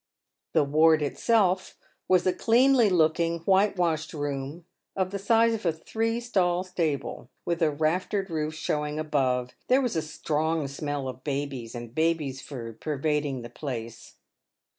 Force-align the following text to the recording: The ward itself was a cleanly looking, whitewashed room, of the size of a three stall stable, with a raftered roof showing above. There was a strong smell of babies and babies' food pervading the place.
The 0.53 0.63
ward 0.63 1.03
itself 1.03 1.77
was 2.07 2.25
a 2.25 2.33
cleanly 2.33 2.89
looking, 2.89 3.41
whitewashed 3.41 4.15
room, 4.15 4.65
of 4.95 5.11
the 5.11 5.19
size 5.19 5.53
of 5.53 5.63
a 5.63 5.71
three 5.71 6.19
stall 6.19 6.63
stable, 6.63 7.29
with 7.45 7.61
a 7.61 7.69
raftered 7.69 8.31
roof 8.31 8.55
showing 8.55 8.97
above. 8.97 9.51
There 9.67 9.79
was 9.79 9.95
a 9.95 10.01
strong 10.01 10.67
smell 10.67 11.07
of 11.07 11.23
babies 11.23 11.75
and 11.75 11.93
babies' 11.93 12.41
food 12.41 12.79
pervading 12.81 13.43
the 13.43 13.51
place. 13.51 14.15